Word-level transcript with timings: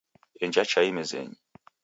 Enja 0.43 0.63
chai 0.71 0.85
mezenyi 0.97 1.37